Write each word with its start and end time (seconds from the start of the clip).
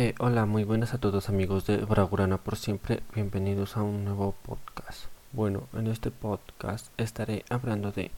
Eh, 0.00 0.14
hola, 0.20 0.46
muy 0.46 0.62
buenas 0.62 0.94
a 0.94 0.98
todos 0.98 1.28
amigos 1.28 1.66
de 1.66 1.78
Bragurana 1.78 2.36
por 2.38 2.54
siempre, 2.54 3.02
bienvenidos 3.16 3.76
a 3.76 3.82
un 3.82 4.04
nuevo 4.04 4.32
podcast. 4.46 5.06
Bueno, 5.32 5.64
en 5.72 5.88
este 5.88 6.12
podcast 6.12 6.86
estaré 6.98 7.44
hablando 7.50 7.90
de 7.90 8.12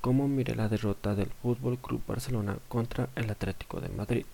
cómo 0.00 0.26
miré 0.26 0.54
la 0.54 0.70
derrota 0.70 1.14
del 1.14 1.28
Fútbol 1.28 1.76
Club 1.76 2.00
Barcelona 2.06 2.56
contra 2.66 3.10
el 3.14 3.28
Atlético 3.28 3.82
de 3.82 3.90
Madrid. 3.90 4.24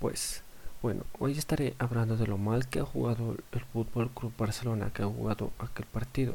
Pues, 0.00 0.42
bueno, 0.82 1.04
hoy 1.20 1.38
estaré 1.38 1.76
hablando 1.78 2.16
de 2.16 2.26
lo 2.26 2.36
mal 2.36 2.66
que 2.66 2.80
ha 2.80 2.84
jugado 2.84 3.36
el 3.52 3.60
Fútbol 3.72 4.10
Club 4.10 4.32
Barcelona, 4.36 4.90
que 4.92 5.04
ha 5.04 5.06
jugado 5.06 5.52
aquel 5.60 5.86
partido, 5.86 6.34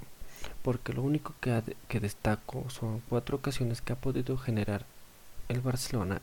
porque 0.64 0.94
lo 0.94 1.04
único 1.04 1.34
que, 1.42 1.62
que 1.90 2.00
destaco 2.00 2.70
son 2.70 3.02
cuatro 3.10 3.36
ocasiones 3.36 3.82
que 3.82 3.92
ha 3.92 3.98
podido 3.98 4.38
generar 4.38 4.86
el 5.50 5.60
Barcelona 5.60 6.22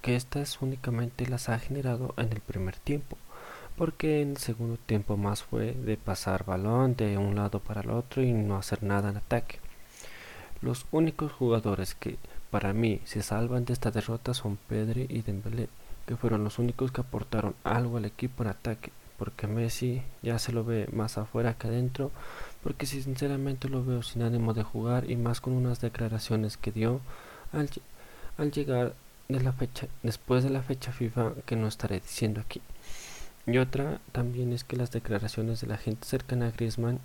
que 0.00 0.16
estas 0.16 0.60
únicamente 0.62 1.26
las 1.26 1.48
ha 1.48 1.58
generado 1.58 2.14
en 2.16 2.32
el 2.32 2.40
primer 2.40 2.76
tiempo, 2.76 3.16
porque 3.76 4.22
en 4.22 4.30
el 4.30 4.36
segundo 4.38 4.76
tiempo 4.76 5.16
más 5.16 5.42
fue 5.42 5.72
de 5.72 5.96
pasar 5.96 6.44
balón 6.44 6.96
de 6.96 7.16
un 7.18 7.36
lado 7.36 7.60
para 7.60 7.82
el 7.82 7.90
otro 7.90 8.22
y 8.22 8.32
no 8.32 8.56
hacer 8.56 8.82
nada 8.82 9.10
en 9.10 9.16
ataque. 9.16 9.58
Los 10.60 10.86
únicos 10.90 11.32
jugadores 11.32 11.94
que 11.94 12.18
para 12.50 12.72
mí 12.72 13.00
se 13.04 13.22
salvan 13.22 13.64
de 13.64 13.72
esta 13.72 13.90
derrota 13.90 14.34
son 14.34 14.56
Pedri 14.56 15.06
y 15.08 15.22
Dembélé, 15.22 15.68
que 16.06 16.16
fueron 16.16 16.42
los 16.42 16.58
únicos 16.58 16.90
que 16.90 17.02
aportaron 17.02 17.54
algo 17.62 17.98
al 17.98 18.04
equipo 18.04 18.42
en 18.42 18.48
ataque, 18.48 18.90
porque 19.18 19.46
Messi 19.46 20.02
ya 20.22 20.38
se 20.38 20.52
lo 20.52 20.64
ve 20.64 20.88
más 20.92 21.18
afuera 21.18 21.54
que 21.54 21.68
adentro, 21.68 22.10
porque 22.62 22.86
sinceramente 22.86 23.68
lo 23.68 23.84
veo 23.84 24.02
sin 24.02 24.22
ánimo 24.22 24.54
de 24.54 24.62
jugar 24.62 25.10
y 25.10 25.16
más 25.16 25.40
con 25.40 25.52
unas 25.52 25.80
declaraciones 25.80 26.56
que 26.56 26.72
dio 26.72 27.00
al, 27.52 27.70
al 28.36 28.50
llegar 28.50 28.94
de 29.28 29.40
la 29.40 29.52
fecha, 29.52 29.88
después 30.02 30.42
de 30.42 30.48
la 30.48 30.62
fecha 30.62 30.90
FIFA 30.90 31.34
que 31.44 31.54
no 31.54 31.68
estaré 31.68 32.00
diciendo 32.00 32.40
aquí. 32.40 32.62
Y 33.46 33.58
otra 33.58 34.00
también 34.12 34.54
es 34.54 34.64
que 34.64 34.76
las 34.76 34.90
declaraciones 34.90 35.60
de 35.60 35.66
la 35.66 35.76
gente 35.76 36.06
cercana 36.06 36.46
a 36.46 36.50
Griezmann, 36.50 36.98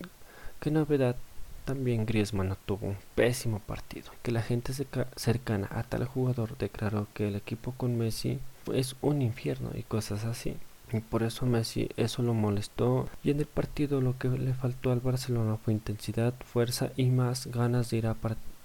que 0.61 0.71
novedad, 0.71 1.17
también 1.65 2.05
Griezmann 2.05 2.47
no 2.47 2.55
tuvo 2.55 2.87
un 2.87 2.97
pésimo 3.15 3.59
partido. 3.59 4.11
Que 4.21 4.31
la 4.31 4.41
gente 4.41 4.73
cercana 5.17 5.67
a 5.71 5.83
tal 5.83 6.05
jugador 6.05 6.57
declaró 6.57 7.07
que 7.13 7.27
el 7.27 7.35
equipo 7.35 7.73
con 7.73 7.97
Messi 7.97 8.39
es 8.73 8.95
un 9.01 9.21
infierno 9.21 9.71
y 9.73 9.83
cosas 9.83 10.23
así. 10.23 10.55
Y 10.93 11.01
por 11.01 11.23
eso 11.23 11.45
Messi 11.45 11.89
eso 11.97 12.23
lo 12.23 12.33
molestó. 12.33 13.09
Y 13.23 13.31
en 13.31 13.39
el 13.39 13.47
partido 13.47 13.99
lo 13.99 14.17
que 14.17 14.29
le 14.29 14.53
faltó 14.53 14.93
al 14.93 15.01
Barcelona 15.01 15.57
fue 15.57 15.73
intensidad, 15.73 16.33
fuerza 16.45 16.91
y 16.95 17.07
más 17.07 17.47
ganas 17.47 17.89
de 17.89 17.97
ir 17.97 18.07
a, 18.07 18.15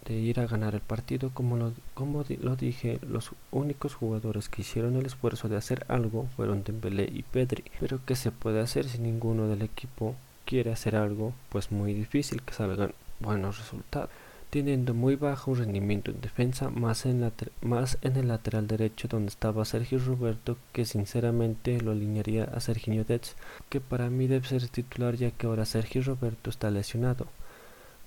de 0.08 0.14
ir 0.14 0.40
a 0.40 0.46
ganar 0.46 0.74
el 0.74 0.80
partido. 0.80 1.30
Como 1.34 1.56
lo, 1.56 1.72
como 1.94 2.24
lo 2.40 2.56
dije, 2.56 2.98
los 3.06 3.32
únicos 3.50 3.94
jugadores 3.94 4.48
que 4.48 4.62
hicieron 4.62 4.96
el 4.96 5.06
esfuerzo 5.06 5.48
de 5.48 5.56
hacer 5.56 5.84
algo 5.88 6.26
fueron 6.34 6.64
Dembélé 6.64 7.04
y 7.12 7.22
Pedri. 7.22 7.64
Pero 7.78 8.00
¿qué 8.06 8.16
se 8.16 8.32
puede 8.32 8.60
hacer 8.60 8.88
si 8.88 8.98
ninguno 8.98 9.46
del 9.48 9.62
equipo 9.62 10.16
quiere 10.46 10.72
hacer 10.72 10.96
algo? 10.96 11.34
Pues 11.50 11.70
muy 11.70 11.92
difícil 11.92 12.42
que 12.42 12.54
salgan 12.54 12.92
buenos 13.20 13.58
resultados 13.58 14.10
teniendo 14.50 14.94
muy 14.94 15.14
bajo 15.14 15.54
rendimiento 15.54 16.10
en 16.10 16.22
defensa, 16.22 16.70
más 16.70 17.04
en, 17.04 17.30
más 17.60 17.98
en 18.00 18.16
el 18.16 18.28
lateral 18.28 18.66
derecho 18.66 19.06
donde 19.06 19.28
estaba 19.28 19.66
Sergio 19.66 19.98
Roberto, 19.98 20.56
que 20.72 20.86
sinceramente 20.86 21.80
lo 21.82 21.90
alinearía 21.90 22.44
a 22.44 22.60
Sergio 22.60 23.04
Dez, 23.04 23.36
que 23.68 23.80
para 23.80 24.08
mí 24.08 24.26
debe 24.26 24.48
ser 24.48 24.66
titular 24.68 25.16
ya 25.16 25.30
que 25.32 25.46
ahora 25.46 25.66
Sergio 25.66 26.02
Roberto 26.02 26.48
está 26.48 26.70
lesionado 26.70 27.26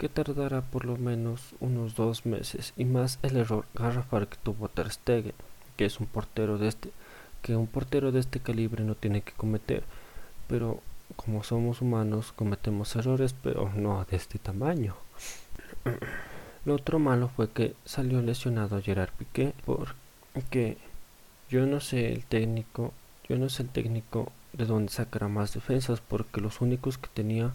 que 0.01 0.09
tardará 0.09 0.61
por 0.61 0.85
lo 0.85 0.97
menos 0.97 1.53
unos 1.59 1.93
dos 1.93 2.25
meses 2.25 2.73
y 2.75 2.85
más 2.85 3.19
el 3.21 3.37
error 3.37 3.65
garrafal 3.75 4.27
que 4.27 4.37
tuvo 4.41 4.67
Ter 4.67 4.89
Stegen, 4.89 5.35
que 5.77 5.85
es 5.85 5.99
un 5.99 6.07
portero 6.07 6.57
de 6.57 6.69
este 6.69 6.89
que 7.43 7.55
un 7.55 7.67
portero 7.67 8.11
de 8.11 8.19
este 8.19 8.39
calibre 8.39 8.83
no 8.83 8.95
tiene 8.95 9.21
que 9.21 9.33
cometer, 9.33 9.83
pero 10.47 10.79
como 11.15 11.43
somos 11.43 11.81
humanos 11.83 12.31
cometemos 12.31 12.95
errores, 12.95 13.35
pero 13.43 13.71
no 13.75 14.03
de 14.09 14.17
este 14.17 14.39
tamaño. 14.39 14.95
Lo 16.65 16.73
otro 16.73 16.97
malo 16.97 17.29
fue 17.35 17.51
que 17.51 17.75
salió 17.85 18.23
lesionado 18.23 18.81
Gerard 18.81 19.11
Piqué 19.11 19.53
porque 19.65 20.79
yo 21.47 21.67
no 21.67 21.79
sé 21.79 22.11
el 22.11 22.25
técnico, 22.25 22.91
yo 23.29 23.37
no 23.37 23.49
sé 23.49 23.61
el 23.61 23.69
técnico 23.69 24.31
de 24.53 24.65
dónde 24.65 24.91
sacará 24.91 25.27
más 25.27 25.53
defensas 25.53 26.01
porque 26.01 26.41
los 26.41 26.59
únicos 26.59 26.97
que 26.97 27.09
tenía 27.13 27.53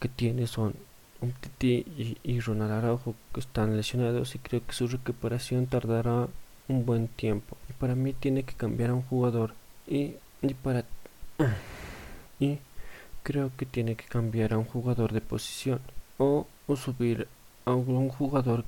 que 0.00 0.08
tiene 0.08 0.46
son 0.46 0.74
un 1.20 1.32
Titi 1.32 2.18
y, 2.22 2.40
Ronald 2.40 2.72
Araujo 2.72 3.14
que 3.32 3.40
están 3.40 3.76
lesionados 3.76 4.34
y 4.34 4.38
creo 4.38 4.64
que 4.66 4.72
su 4.72 4.86
recuperación 4.86 5.66
tardará 5.66 6.28
un 6.68 6.86
buen 6.86 7.08
tiempo. 7.08 7.56
Y 7.70 7.72
para 7.72 7.94
mí 7.94 8.12
tiene 8.12 8.42
que 8.42 8.54
cambiar 8.54 8.90
a 8.90 8.94
un 8.94 9.02
jugador. 9.02 9.54
Y, 9.86 10.16
y 10.42 10.54
para 10.54 10.84
y 12.40 12.58
creo 13.22 13.50
que 13.56 13.66
tiene 13.66 13.96
que 13.96 14.04
cambiar 14.04 14.52
a 14.52 14.58
un 14.58 14.64
jugador 14.64 15.12
de 15.12 15.20
posición 15.20 15.80
o, 16.18 16.46
o 16.66 16.76
subir 16.76 17.28
a 17.64 17.72
un 17.72 18.08
jugador 18.08 18.64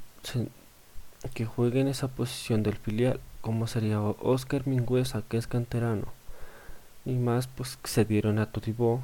que 1.35 1.45
juegue 1.47 1.81
en 1.81 1.89
esa 1.89 2.09
posición 2.09 2.63
del 2.63 2.77
filial 2.77 3.21
como 3.41 3.67
sería 3.67 4.01
Oscar 4.01 4.67
Mingüesa 4.67 5.23
que 5.29 5.37
es 5.37 5.47
canterano. 5.47 6.07
Y 7.05 7.13
más 7.13 7.47
pues 7.47 7.79
se 7.85 8.05
dieron 8.05 8.39
a 8.39 8.47
Todibo 8.47 9.01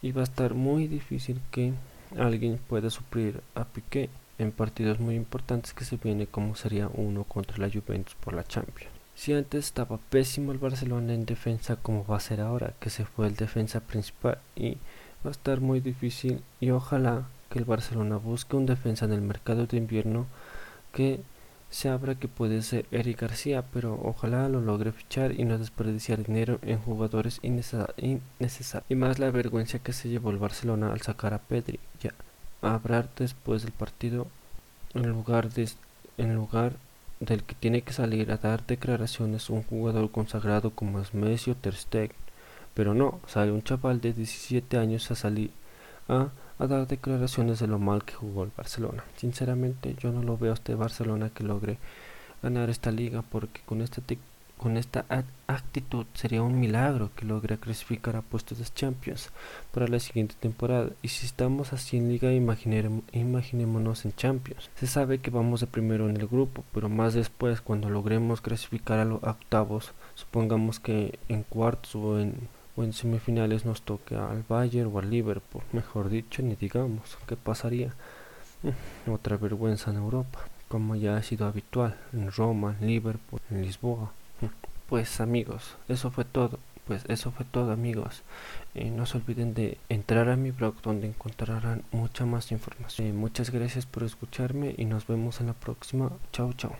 y 0.00 0.12
va 0.12 0.22
a 0.22 0.24
estar 0.24 0.54
muy 0.54 0.86
difícil 0.86 1.40
que 1.50 1.72
alguien 2.18 2.58
puede 2.68 2.90
suplir 2.90 3.40
a 3.54 3.64
Piqué 3.64 4.08
en 4.38 4.52
partidos 4.52 5.00
muy 5.00 5.14
importantes 5.14 5.72
que 5.72 5.84
se 5.84 5.96
viene 5.96 6.26
como 6.26 6.56
sería 6.56 6.88
uno 6.92 7.24
contra 7.24 7.58
la 7.58 7.70
Juventus 7.70 8.14
por 8.16 8.34
la 8.34 8.44
Champions. 8.44 8.92
Si 9.14 9.32
antes 9.32 9.66
estaba 9.66 9.98
pésimo 10.10 10.50
el 10.52 10.58
Barcelona 10.58 11.14
en 11.14 11.24
defensa 11.24 11.76
como 11.76 12.04
va 12.04 12.16
a 12.16 12.20
ser 12.20 12.40
ahora 12.40 12.74
que 12.80 12.90
se 12.90 13.04
fue 13.04 13.28
el 13.28 13.36
defensa 13.36 13.80
principal 13.80 14.38
y 14.56 14.72
va 15.24 15.28
a 15.28 15.30
estar 15.30 15.60
muy 15.60 15.80
difícil 15.80 16.42
y 16.60 16.70
ojalá 16.70 17.28
que 17.48 17.60
el 17.60 17.64
Barcelona 17.64 18.16
busque 18.16 18.56
un 18.56 18.66
defensa 18.66 19.04
en 19.04 19.12
el 19.12 19.20
mercado 19.20 19.66
de 19.66 19.76
invierno 19.76 20.26
que 20.92 21.20
se 21.74 21.88
abra 21.88 22.14
que 22.14 22.28
puede 22.28 22.62
ser 22.62 22.86
Eric 22.92 23.22
García, 23.22 23.64
pero 23.72 24.00
ojalá 24.00 24.48
lo 24.48 24.60
logre 24.60 24.92
fichar 24.92 25.32
y 25.32 25.44
no 25.44 25.58
desperdiciar 25.58 26.22
dinero 26.22 26.60
en 26.62 26.78
jugadores 26.78 27.40
innecesarios. 27.42 28.84
Y 28.88 28.94
más 28.94 29.18
la 29.18 29.32
vergüenza 29.32 29.80
que 29.80 29.92
se 29.92 30.08
llevó 30.08 30.30
el 30.30 30.38
Barcelona 30.38 30.92
al 30.92 31.00
sacar 31.00 31.34
a 31.34 31.38
Pedri. 31.38 31.80
Ya, 32.00 32.14
a 32.62 32.74
hablar 32.74 33.08
después 33.16 33.62
del 33.62 33.72
partido 33.72 34.28
en 34.94 35.08
lugar, 35.08 35.50
de, 35.50 35.68
en 36.16 36.36
lugar 36.36 36.74
del 37.18 37.42
que 37.42 37.56
tiene 37.56 37.82
que 37.82 37.92
salir 37.92 38.30
a 38.30 38.36
dar 38.36 38.64
declaraciones 38.64 39.50
un 39.50 39.64
jugador 39.64 40.12
consagrado 40.12 40.70
como 40.70 41.00
es 41.00 41.12
Messi 41.12 41.50
o 41.50 41.56
Ter 41.56 41.74
Stegen. 41.74 42.16
Pero 42.74 42.94
no, 42.94 43.18
sale 43.26 43.50
un 43.50 43.64
chaval 43.64 44.00
de 44.00 44.12
17 44.12 44.78
años 44.78 45.10
a 45.10 45.16
salir 45.16 45.50
a 46.08 46.28
a 46.58 46.66
dar 46.66 46.86
declaraciones 46.86 47.58
de 47.58 47.66
lo 47.66 47.78
mal 47.78 48.04
que 48.04 48.14
jugó 48.14 48.44
el 48.44 48.52
Barcelona. 48.56 49.04
Sinceramente 49.16 49.96
yo 49.98 50.12
no 50.12 50.22
lo 50.22 50.38
veo 50.38 50.52
a 50.52 50.54
este 50.54 50.74
Barcelona 50.74 51.30
que 51.30 51.44
logre 51.44 51.78
ganar 52.42 52.70
esta 52.70 52.90
liga 52.90 53.22
porque 53.22 53.60
con 53.64 53.80
esta, 53.80 54.02
con 54.58 54.76
esta 54.76 55.04
actitud 55.46 56.06
sería 56.14 56.42
un 56.42 56.60
milagro 56.60 57.10
que 57.16 57.24
logre 57.24 57.58
clasificar 57.58 58.16
a 58.16 58.22
puestos 58.22 58.58
de 58.58 58.64
Champions 58.64 59.30
para 59.72 59.88
la 59.88 59.98
siguiente 59.98 60.36
temporada. 60.38 60.90
Y 61.02 61.08
si 61.08 61.26
estamos 61.26 61.72
así 61.72 61.96
en 61.96 62.08
liga, 62.08 62.32
imaginémonos 62.32 64.04
en 64.04 64.14
Champions. 64.14 64.70
Se 64.76 64.86
sabe 64.86 65.18
que 65.18 65.30
vamos 65.30 65.60
de 65.60 65.66
primero 65.66 66.08
en 66.08 66.16
el 66.16 66.28
grupo, 66.28 66.64
pero 66.72 66.88
más 66.88 67.14
después 67.14 67.60
cuando 67.60 67.90
logremos 67.90 68.40
clasificar 68.40 69.00
a 69.00 69.04
los 69.04 69.22
octavos, 69.22 69.92
supongamos 70.14 70.80
que 70.80 71.18
en 71.28 71.42
cuartos 71.42 71.96
o 71.96 72.20
en 72.20 72.48
o 72.76 72.84
en 72.84 72.92
semifinales 72.92 73.64
nos 73.64 73.82
toque 73.82 74.16
al 74.16 74.44
Bayern 74.48 74.90
o 74.92 74.98
al 74.98 75.10
Liverpool, 75.10 75.62
mejor 75.72 76.08
dicho, 76.08 76.42
ni 76.42 76.56
digamos 76.56 77.16
qué 77.26 77.36
pasaría. 77.36 77.94
Mm, 78.62 79.10
otra 79.10 79.36
vergüenza 79.36 79.90
en 79.90 79.98
Europa, 79.98 80.40
como 80.68 80.96
ya 80.96 81.16
ha 81.16 81.22
sido 81.22 81.46
habitual 81.46 81.96
en 82.12 82.30
Roma, 82.32 82.76
en 82.80 82.86
Liverpool, 82.88 83.40
en 83.50 83.62
Lisboa. 83.62 84.12
Mm, 84.40 84.46
pues 84.88 85.20
amigos, 85.20 85.76
eso 85.88 86.10
fue 86.10 86.24
todo. 86.24 86.58
Pues 86.86 87.02
eso 87.08 87.30
fue 87.30 87.46
todo 87.46 87.72
amigos. 87.72 88.22
Eh, 88.74 88.90
no 88.90 89.06
se 89.06 89.16
olviden 89.16 89.54
de 89.54 89.78
entrar 89.88 90.28
a 90.28 90.36
mi 90.36 90.50
blog 90.50 90.82
donde 90.82 91.06
encontrarán 91.06 91.82
mucha 91.92 92.26
más 92.26 92.52
información. 92.52 93.08
Eh, 93.08 93.12
muchas 93.14 93.50
gracias 93.50 93.86
por 93.86 94.02
escucharme 94.02 94.74
y 94.76 94.84
nos 94.84 95.06
vemos 95.06 95.40
en 95.40 95.46
la 95.46 95.54
próxima. 95.54 96.10
Chao, 96.32 96.52
chao. 96.52 96.76